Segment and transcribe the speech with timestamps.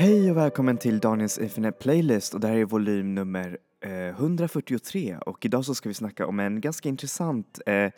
[0.00, 5.18] Hej och välkommen till Daniels Infinite Playlist och det här är volym nummer eh, 143
[5.26, 7.90] och idag så ska vi snacka om en ganska intressant eh,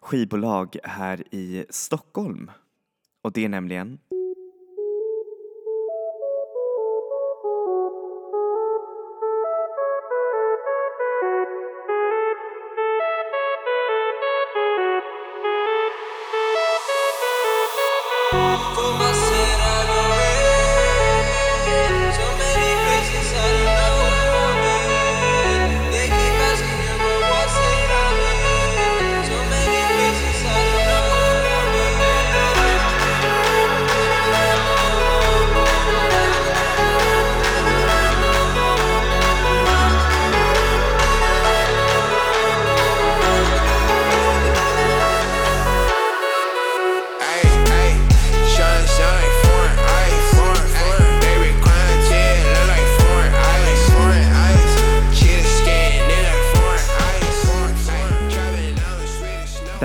[0.00, 2.50] skivbolag här i Stockholm.
[3.22, 3.98] Och det är nämligen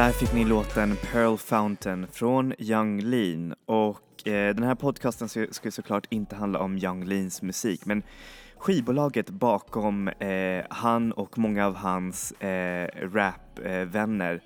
[0.08, 5.48] Där fick ni låten Pearl Fountain från Young Lean och eh, den här podcasten ska
[5.52, 8.04] ska såklart inte handla om Young Leans musik men
[8.58, 14.42] skivbolaget bakom eh, han och många av hans eh, rapvänner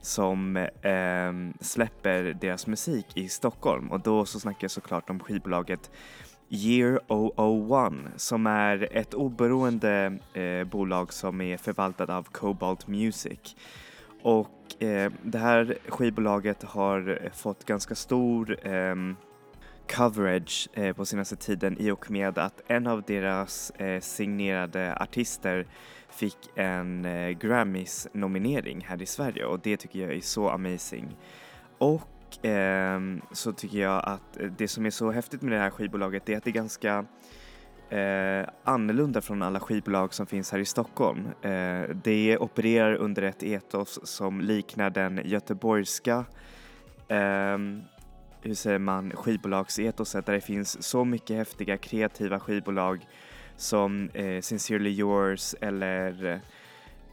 [0.00, 5.90] som eh, släpper deras musik i Stockholm och då så snackar jag såklart om skivbolaget
[6.48, 13.56] Year 001 som är ett oberoende eh, bolag som är förvaltat av Cobalt Music.
[14.24, 18.94] Och eh, det här skivbolaget har eh, fått ganska stor eh,
[19.88, 25.66] coverage eh, på senaste tiden i och med att en av deras eh, signerade artister
[26.08, 31.16] fick en eh, Grammys nominering här i Sverige och det tycker jag är så amazing.
[31.78, 35.70] Och ehm, så tycker jag att eh, det som är så häftigt med det här
[35.70, 37.04] skivbolaget är att det är ganska
[37.90, 41.28] eh, annorlunda från alla skivbolag som finns här i Stockholm.
[41.42, 46.24] Eh, det opererar under ett etos som liknar den göteborgska
[47.08, 47.58] eh,
[48.44, 53.06] hur säger man, skivbolagsetoset där det finns så mycket häftiga kreativa skivbolag
[53.56, 56.40] som eh, Sincerely Yours eller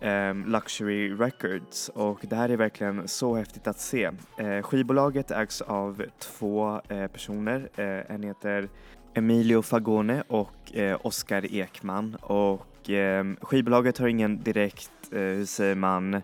[0.02, 4.12] eh, Luxury Records och det här är verkligen så häftigt att se.
[4.38, 8.70] Eh, skivbolaget ägs av två eh, personer, eh, en heter
[9.14, 15.76] Emilio Fagone och eh, Oskar Ekman och eh, skivbolaget har ingen direkt, eh, hur säger
[15.76, 16.22] man,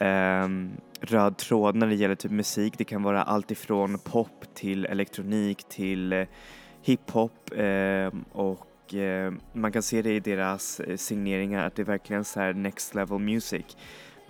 [0.00, 2.74] ehm, röd tråd när det gäller typ musik.
[2.78, 6.26] Det kan vara allt ifrån pop till elektronik till eh,
[6.82, 11.86] hiphop eh, och ehm, man kan se det i deras eh, signeringar att det är
[11.86, 13.76] verkligen så här next level music.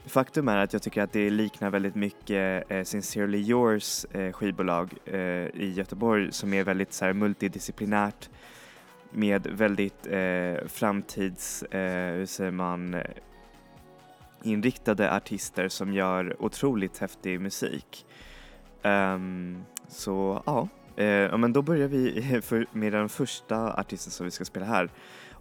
[0.07, 4.95] Faktum är att jag tycker att det liknar väldigt mycket eh, Sincerely Yours eh, skivbolag
[5.05, 5.21] eh,
[5.55, 8.31] i Göteborg som är väldigt så här multidisciplinärt
[9.11, 13.03] med väldigt eh, framtids, eh, hur säger man, eh,
[14.43, 18.07] inriktade artister som gör otroligt häftig musik.
[18.83, 20.69] Um, så ja,
[21.05, 24.91] eh, men då börjar vi för, med den första artisten som vi ska spela här.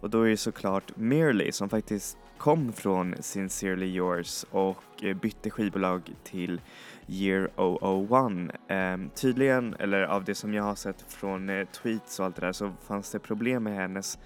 [0.00, 5.50] Och då är det såklart Merely som faktiskt kom från Sincerely Yours och eh, bytte
[5.50, 6.60] skivbolag till
[7.08, 8.56] Year 001.
[8.68, 12.46] Ehm, tydligen, eller av det som jag har sett från eh, tweets och allt det
[12.46, 14.18] där så fanns det problem med hennes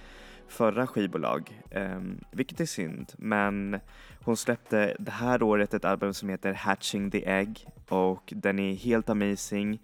[0.49, 3.13] förra skivbolag, ehm, vilket är synd.
[3.19, 3.81] Men
[4.21, 8.75] hon släppte det här året ett album som heter Hatching the Egg och den är
[8.75, 9.81] helt amazing.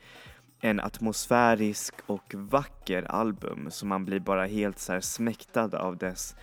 [0.61, 6.37] En atmosfärisk och vacker album så man blir bara helt så här smäktad av dess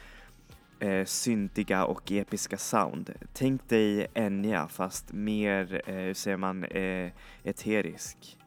[0.80, 3.14] eh, syntiga och episka sound.
[3.34, 7.12] Tänk dig Enya fast mer, eh, hur säger man, eh,
[7.44, 8.38] eterisk.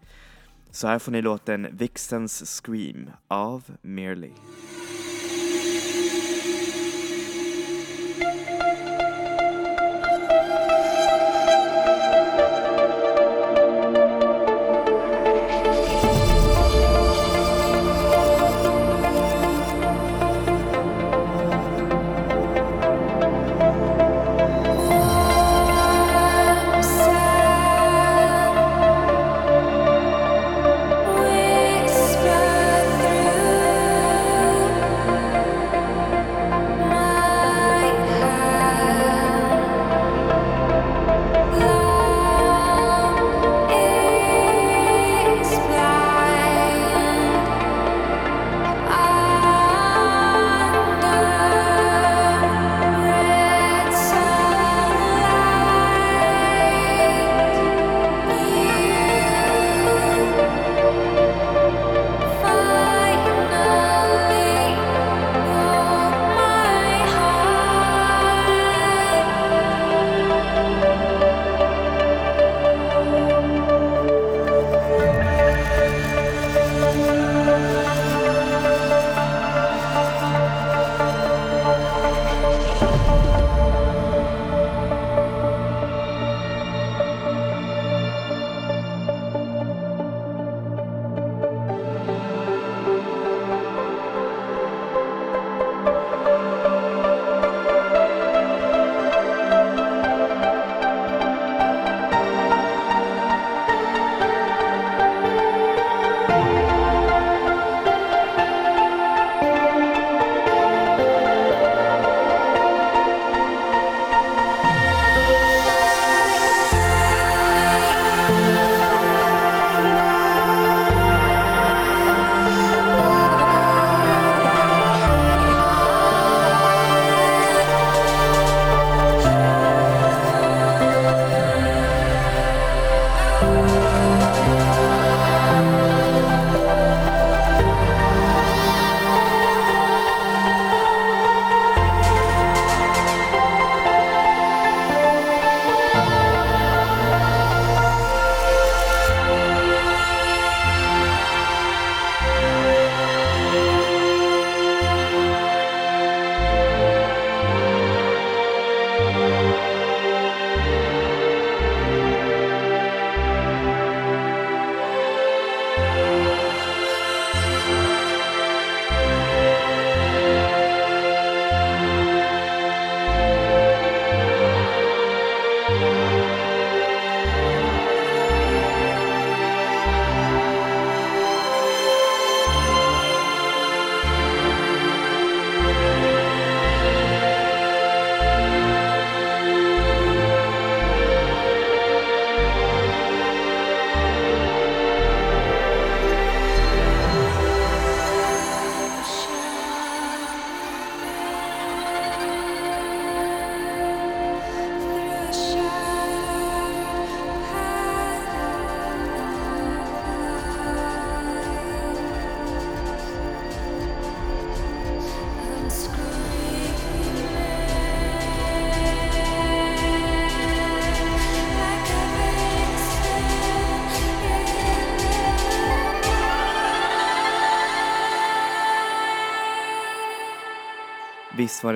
[0.70, 4.30] Så här får ni låten Vixens Scream av Merely.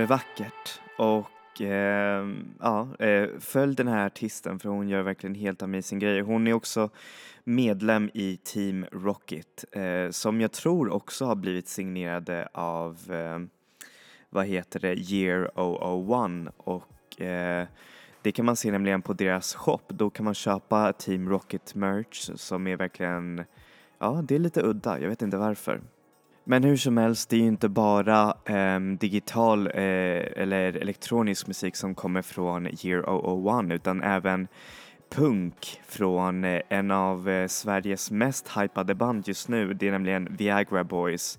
[0.04, 0.80] Det vackert.
[0.99, 2.54] Och ehm,
[3.00, 6.23] eh, ja, följ den här artisten för hon gör verkligen helt amazing grejer.
[6.23, 6.90] Hon är också
[7.44, 13.38] medlem i Team Rocket eh, som jag tror också har blivit signerade av eh,
[14.30, 15.50] vad heter det, Year
[16.46, 17.66] 001 och eh,
[18.23, 19.80] det kan man se nämligen på deras shop.
[19.88, 23.44] Då kan man köpa Team Rocket merch som är verkligen,
[23.99, 25.80] ja det är lite udda, jag vet inte varför.
[26.46, 29.72] Men hur som helst, det är ju inte bara um, digital uh,
[30.36, 34.48] eller elektronisk musik som kommer från Year 001 utan även
[35.10, 39.74] punk från eh, en av eh, Sveriges mest hypade band just nu.
[39.74, 41.38] Det är nämligen Viagra Boys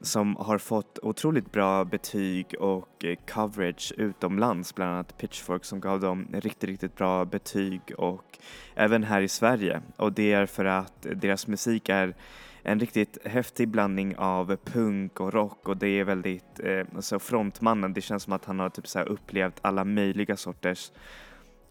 [0.00, 6.28] som har fått otroligt bra betyg och coverage utomlands, bland annat Pitchfork som gav dem
[6.32, 8.38] riktigt, riktigt bra betyg och
[8.74, 9.82] även här i Sverige.
[9.96, 12.14] Och det är för att deras musik är
[12.62, 17.92] en riktigt häftig blandning av punk och rock och det är väldigt, eh, alltså frontmannen,
[17.92, 20.92] det känns som att han har typ så upplevt alla möjliga sorters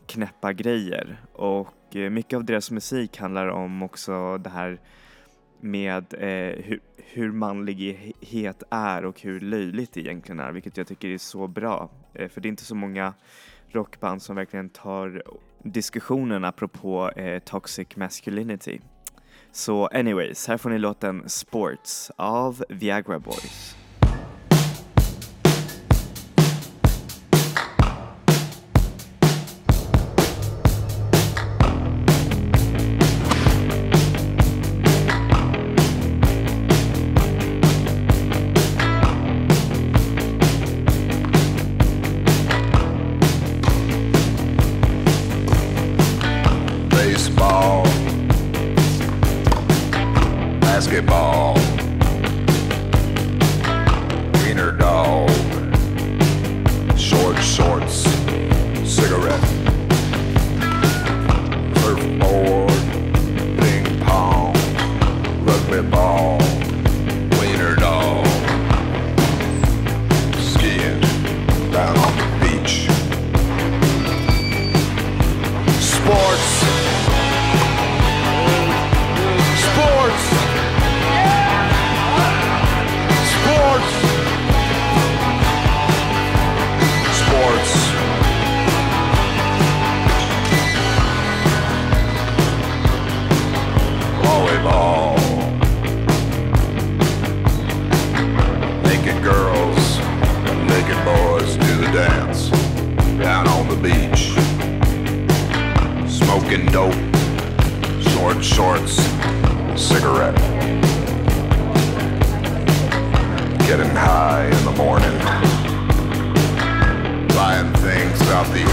[0.05, 4.79] knäppa grejer och eh, mycket av deras musik handlar om också det här
[5.59, 11.07] med eh, hur, hur manlighet är och hur löjligt det egentligen är, vilket jag tycker
[11.07, 11.89] är så bra.
[12.13, 13.13] Eh, för det är inte så många
[13.71, 15.23] rockband som verkligen tar
[15.63, 18.79] diskussionen apropå eh, toxic masculinity.
[19.57, 23.75] Så anyways, här får ni låten Sports av Viagra Boys.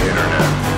[0.07, 0.74] Internet.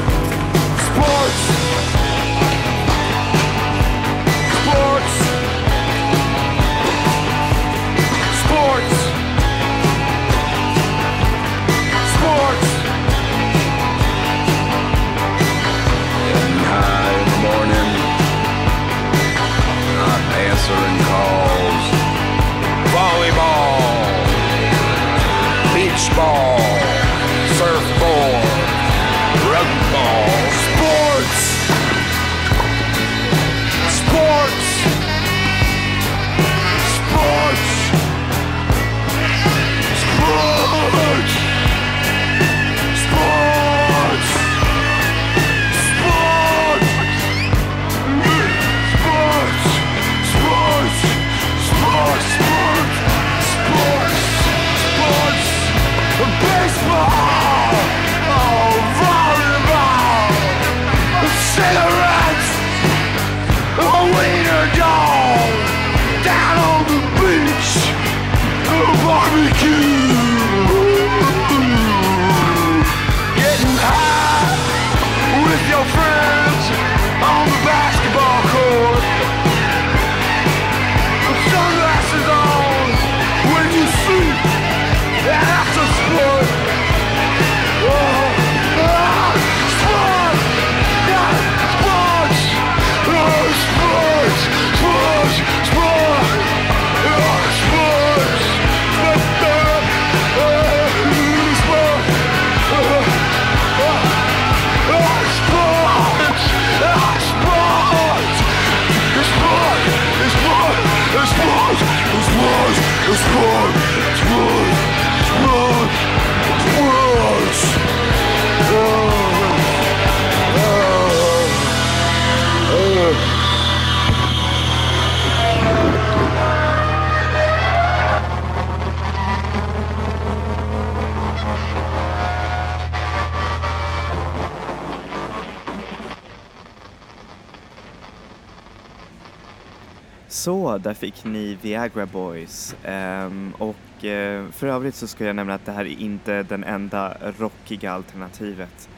[140.79, 142.77] Där fick ni Viagra Boys.
[142.89, 146.65] Um, och uh, för övrigt så ska jag nämna att det här är inte den
[146.65, 148.89] enda rockiga alternativet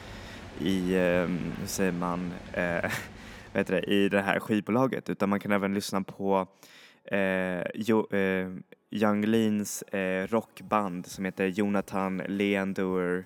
[0.59, 2.91] i, um, hur säger man, uh,
[3.53, 6.47] vad heter det, i det här skivbolaget utan man kan även lyssna på
[7.13, 8.57] uh, jo, uh
[8.91, 9.83] Young Leans
[10.27, 13.25] rockband som heter Jonathan Leandour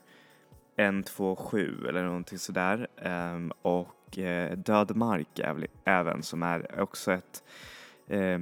[0.78, 5.40] N27 eller någonting sådär um, och eh, Död Mark
[5.86, 7.44] även som är också ett
[8.14, 8.40] eh,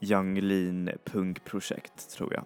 [0.00, 2.44] Young Lean punkprojekt tror jag.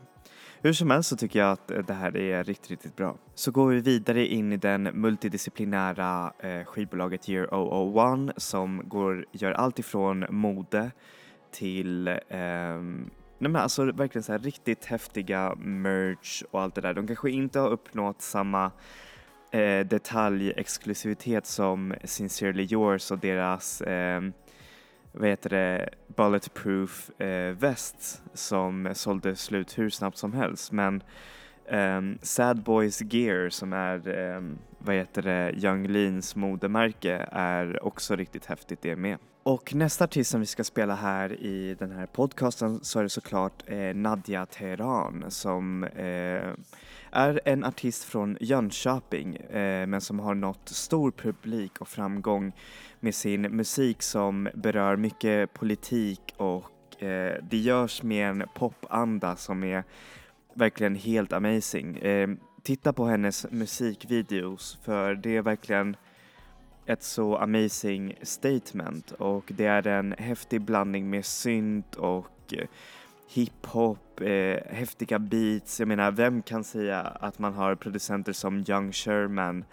[0.63, 3.17] Hur som helst så tycker jag att eh, det här är riktigt, riktigt bra.
[3.35, 9.53] Så går vi vidare in i den multidisciplinära eh, skivbolaget Year 001 som går, gör
[9.53, 10.91] allt ifrån mode
[11.53, 12.81] till eh,
[13.39, 16.95] Nej men alltså verkligen så här riktigt häftiga merch och allt det där.
[16.95, 18.71] De kanske inte har uppnått samma
[19.51, 24.23] eh, detaljexklusivitet som Sincerely Yours och deras eh,
[25.17, 30.73] vad heter det, bulletproof eh, väst som sålde slut hur snabbt som helst.
[30.73, 31.03] Men
[31.69, 38.17] ehm, Sad Boys Gear som är ehm, vad heter det, Young Leans modemärke är också
[38.17, 39.19] riktigt häftigt det med.
[39.43, 43.09] Och nästa artist som vi ska spela här i den här podcasten så är det
[43.09, 46.53] såklart eh, Nadja Teheran som eh,
[47.11, 52.53] är en artist från Jönköping eh, men som har nått stor publik och framgång
[53.01, 59.65] med sin musik som berör mycket politik och eh, det görs med en popanda som
[59.65, 59.85] är
[60.55, 61.97] verkligen helt amazing.
[61.97, 62.29] Eh,
[62.63, 65.97] titta på hennes musikvideos för det är verkligen
[66.87, 72.67] ett så amazing statement och det är en häftig blandning med synt och eh,
[73.27, 75.81] hiphop, eh, häftiga beats.
[75.81, 79.65] Jag menar, vem kan säga att man har producenter som Young Sherman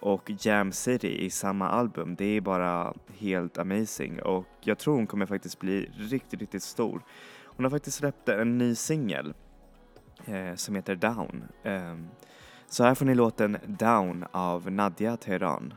[0.00, 2.14] och Jam City i samma album?
[2.14, 7.02] Det är bara helt amazing och jag tror hon kommer faktiskt bli riktigt, riktigt stor.
[7.44, 9.34] Hon har faktiskt släppt en ny singel
[10.24, 11.44] eh, som heter Down.
[11.62, 11.96] Eh,
[12.68, 15.74] så här får ni låten Down av Nadja Teheran.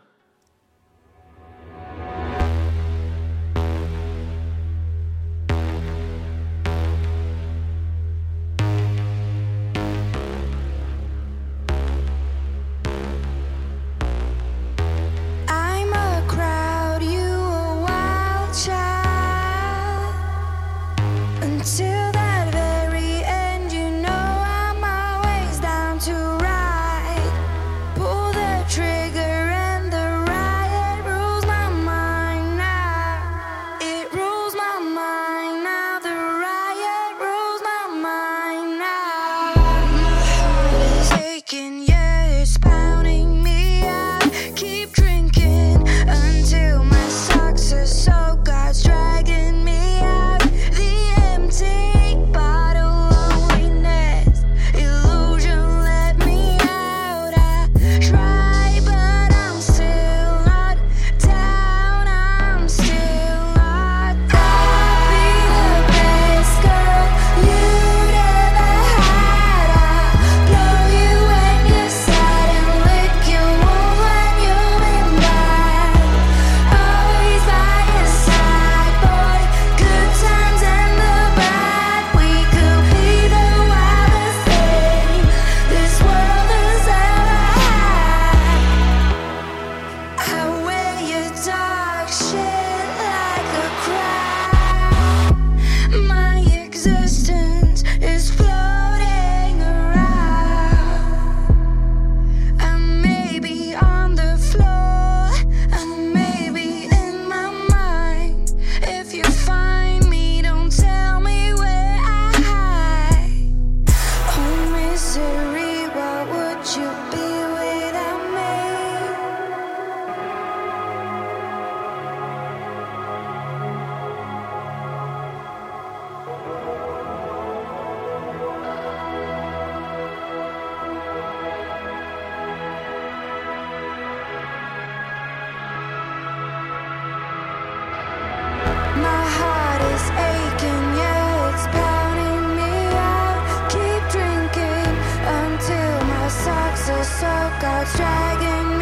[147.19, 147.27] So,
[147.59, 148.78] God's dragon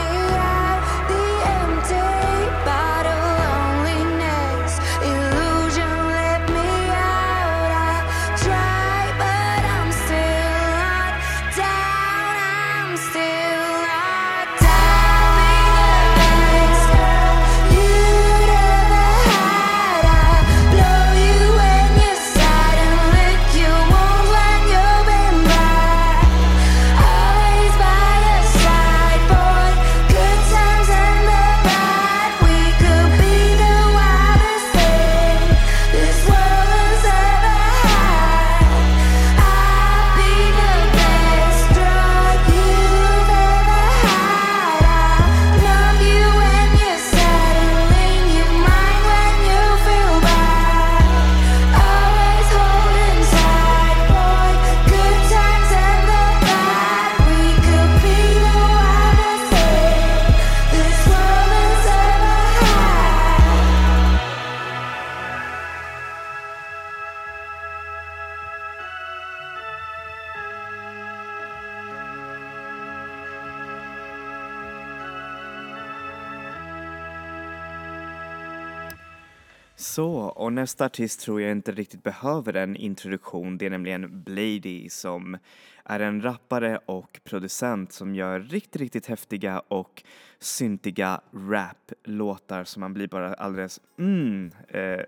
[80.37, 83.57] och nästa artist tror jag inte riktigt behöver en introduktion.
[83.57, 85.37] Det är nämligen Blady som
[85.83, 90.03] är en rappare och producent som gör riktigt, riktigt häftiga och
[90.39, 94.99] syntiga rap-låtar som man blir bara alldeles mm, eh,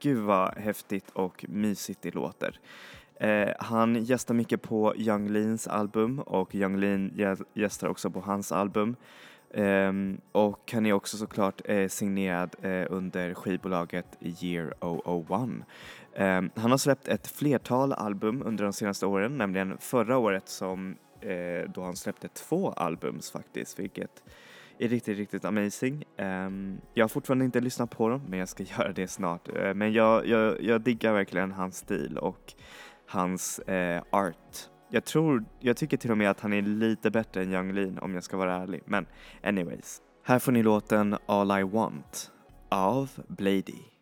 [0.00, 2.60] gud vad häftigt och mysigt det låter.
[3.20, 7.12] Eh, han gästar mycket på Young Leans album och Young Lean
[7.54, 8.96] gästar också på hans album.
[9.54, 15.30] Um, och han är också såklart eh, signerad eh, under skivbolaget Year 001.
[15.40, 15.64] Um,
[16.14, 20.96] ehm, han har släppt ett flertal album under de senaste åren, nämligen förra året som
[21.20, 24.22] eh, då han släppte två albums faktiskt, vilket
[24.78, 26.04] är riktigt, riktigt amazing.
[26.18, 29.48] Um, jag har fortfarande inte lyssnat på dem, men jag ska göra det snart.
[29.56, 32.54] Uh, men jag, jag, jag diggar verkligen hans stil och
[33.06, 34.68] hans eh, art.
[34.90, 37.98] Jag tror, jag tycker till och med att han är lite bättre än Young Lean
[37.98, 38.82] om jag ska vara ärlig.
[38.84, 39.06] Men
[39.42, 40.02] anyways.
[40.24, 42.30] Här får ni låten All I Want
[42.68, 43.72] av Blady.
[43.72, 43.97] E.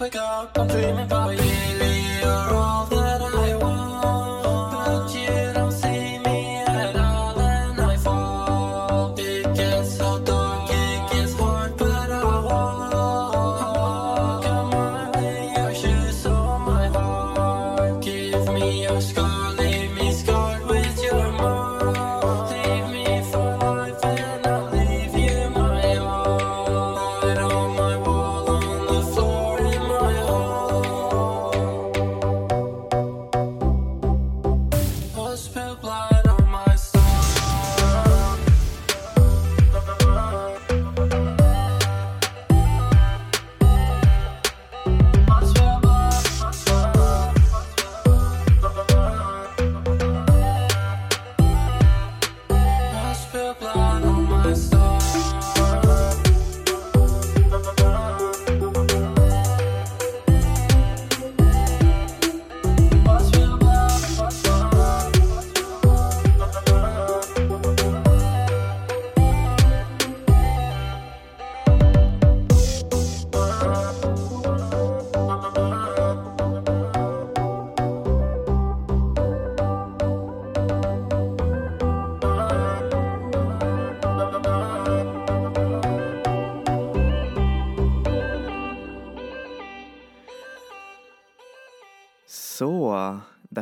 [0.00, 1.69] wake up, I'm dreaming about you.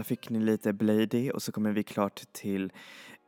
[0.09, 2.73] Fick ni lite Blady och så kommer vi klart till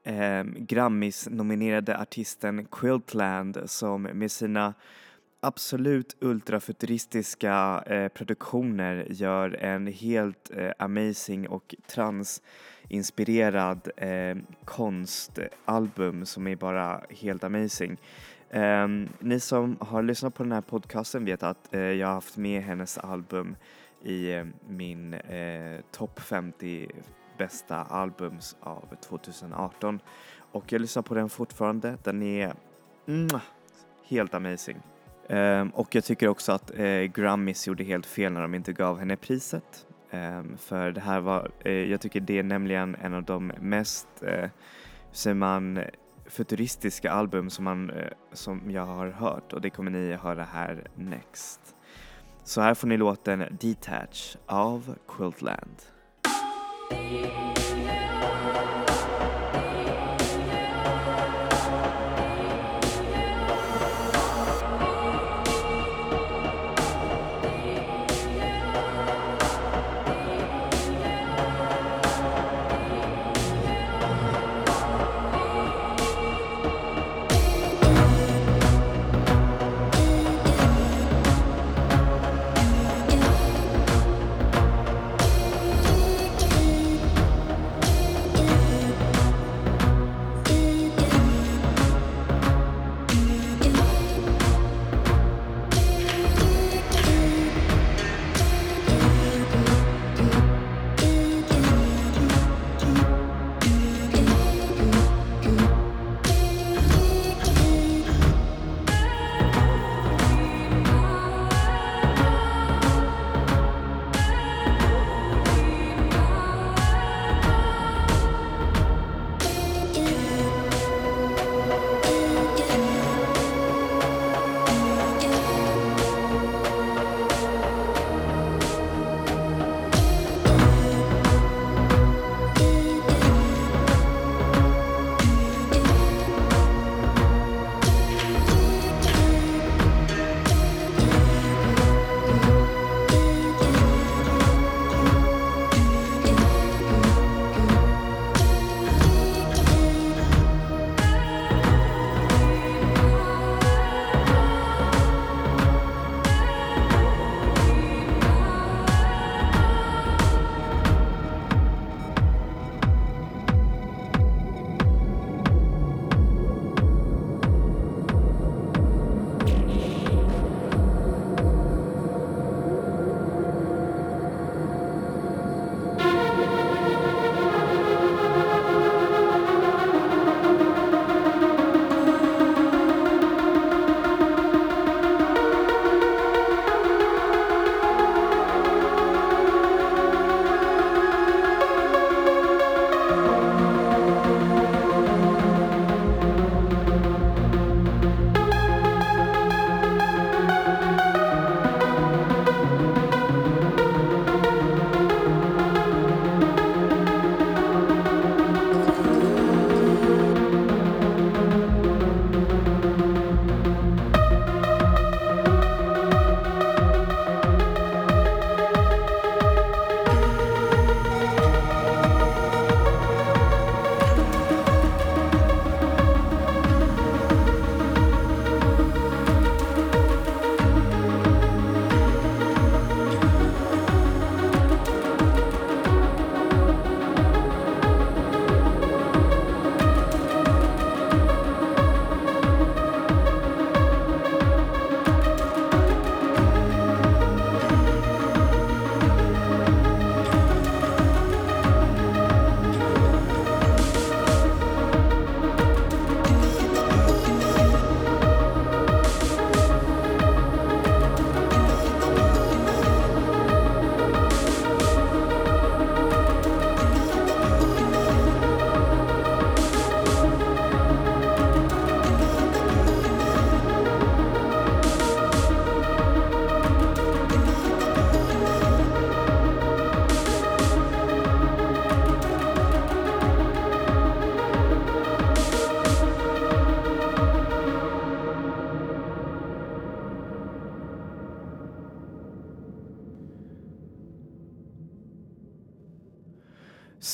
[0.04, 4.74] eh, Grammis-nominerade artisten Quiltland som med sina
[5.40, 16.56] absolut ultrafuturistiska eh, produktioner gör en helt eh, amazing och transinspirerad eh, konstalbum som är
[16.56, 17.96] bara helt amazing.
[18.50, 22.36] Ehm, ni som har lyssnat på den här podcasten vet att eh, jag har haft
[22.36, 23.56] med hennes album
[24.02, 26.88] i eh, min eh, topp 50
[27.38, 30.00] bästa albums av 2018
[30.52, 31.98] och jag lyssnar på den fortfarande.
[32.02, 32.54] Den är
[33.08, 33.28] mm,
[34.08, 34.82] helt amazing.
[35.28, 38.98] Um, och jag tycker också att eh, Grammys gjorde helt fel när de inte gav
[38.98, 39.86] henne priset.
[40.10, 44.08] Um, för det här var, eh, jag tycker det är nämligen en av de mest,
[44.22, 44.50] eh,
[45.12, 45.80] säger man,
[46.26, 50.90] futuristiska album som, man, eh, som jag har hört och det kommer ni höra här
[50.94, 51.76] next.
[52.44, 55.76] Så här får ni låten Detach av Quiltland.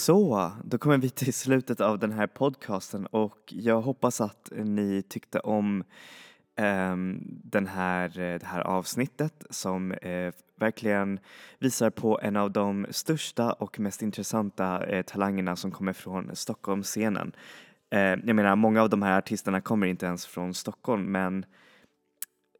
[0.07, 5.03] Så, då kommer vi till slutet av den här podcasten och jag hoppas att ni
[5.03, 5.85] tyckte om
[6.57, 11.21] ehm, den här, det här avsnittet som eh, verkligen
[11.59, 17.33] visar på en av de största och mest intressanta eh, talangerna som kommer från Stockholmsscenen.
[17.90, 21.45] Eh, jag menar, många av de här artisterna kommer inte ens från Stockholm men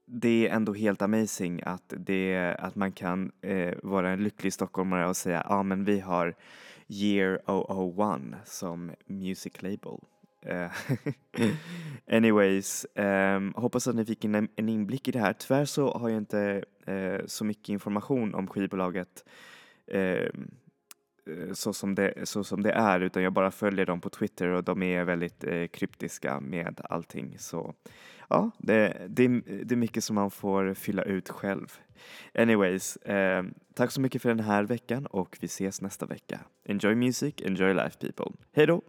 [0.06, 5.09] det är ändå helt amazing att, det, att man kan eh, vara en lycklig stockholmare
[5.09, 6.35] och säga ja ah, men vi har
[6.88, 9.99] year 001 som music label.
[10.46, 10.70] Eh,
[12.16, 15.33] anyways, um, hoppas att ni fick en, en inblick i det här.
[15.33, 19.25] Tyvärr så har jag inte uh, så mycket information om skivbolaget
[19.94, 20.29] uh,
[21.26, 24.48] Eh, så, som det, så som det är utan jag bara följer dem på Twitter
[24.48, 27.36] och de är väldigt eh, kryptiska med allting.
[27.38, 27.74] Så
[28.28, 31.72] ja, det, det, är- det är mycket som man får fylla ut själv.
[32.34, 36.40] Anyways, eh, tack så mycket för den här veckan och vi ses nästa vecka.
[36.64, 38.32] Enjoy music, enjoy life people.
[38.52, 38.82] Hej då!